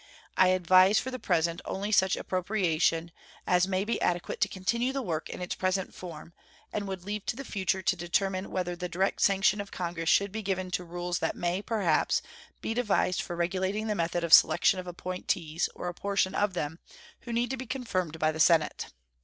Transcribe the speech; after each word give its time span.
I 0.35 0.47
advise 0.47 0.97
for 0.99 1.11
the 1.11 1.19
present 1.19 1.61
only 1.63 1.91
such 1.91 2.15
appropriation 2.15 3.11
as 3.45 3.67
may 3.67 3.85
be 3.85 4.01
adequate 4.01 4.41
to 4.41 4.47
continue 4.47 4.91
the 4.91 5.03
work 5.03 5.29
in 5.29 5.43
its 5.43 5.53
present 5.53 5.93
form, 5.93 6.33
and 6.73 6.87
would 6.87 7.03
leave 7.05 7.23
to 7.27 7.35
the 7.35 7.45
future 7.45 7.83
to 7.83 7.95
determine 7.95 8.49
whether 8.49 8.75
the 8.75 8.89
direct 8.89 9.21
sanction 9.21 9.61
of 9.61 9.69
Congress 9.69 10.09
should 10.09 10.31
be 10.31 10.41
given 10.41 10.71
to 10.71 10.83
rules 10.83 11.19
that 11.19 11.35
may, 11.35 11.61
perhaps, 11.61 12.23
be 12.61 12.73
devised 12.73 13.21
for 13.21 13.35
regulating 13.35 13.85
the 13.85 13.93
method 13.93 14.23
of 14.23 14.33
selection 14.33 14.79
of 14.79 14.87
appointees, 14.87 15.69
or 15.75 15.87
a 15.87 15.93
portion 15.93 16.33
of 16.33 16.55
them, 16.55 16.79
who 17.19 17.31
need 17.31 17.51
to 17.51 17.55
be 17.57 17.67
confirmed 17.67 18.17
by 18.17 18.31
the 18.31 18.39
Senate. 18.39 18.87